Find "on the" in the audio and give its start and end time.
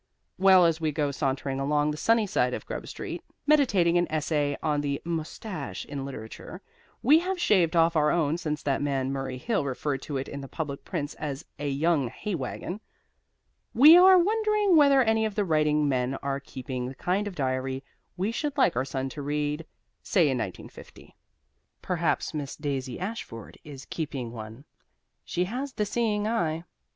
4.63-4.99